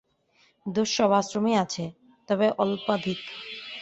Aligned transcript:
দোষ 0.65 0.89
সব 0.97 1.11
আশ্রমেই 1.11 1.55
আছে, 1.55 1.83
তবে 2.29 2.47
অল্পাধিক। 2.57 3.19